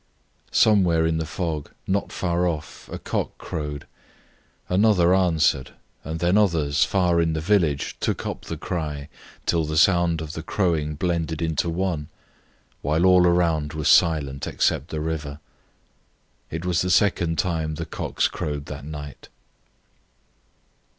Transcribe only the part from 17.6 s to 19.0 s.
the cocks crowed that